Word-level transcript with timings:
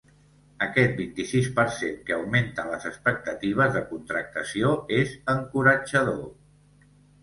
Aquest 0.67 0.95
vint-i-sis 1.01 1.49
per 1.59 1.65
cent 1.75 1.99
que 2.09 2.17
augmenten 2.17 2.73
les 2.73 2.89
expectatives 2.93 3.79
de 3.79 3.87
contractació 3.95 4.75
és 5.03 5.17
encoratjador. 5.39 6.31